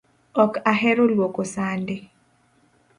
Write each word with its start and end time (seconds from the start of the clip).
Ok 0.43 0.53
ahero 0.71 1.03
luoko 1.11 1.41
sande 1.53 1.95